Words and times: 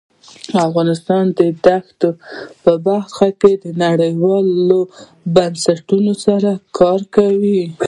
افغانستان 0.67 1.23
د 1.37 1.39
دښتې 1.65 2.09
په 2.63 2.73
برخه 2.85 3.27
کې 3.41 3.51
نړیوالو 3.83 4.79
بنسټونو 5.35 6.13
سره 6.25 6.51
کار 6.79 6.99
کوي. 7.15 7.63